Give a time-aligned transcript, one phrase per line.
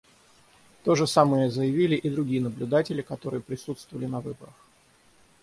[0.83, 4.55] То же самое заявили и другие наблюдатели, которые присутствовали на выборах.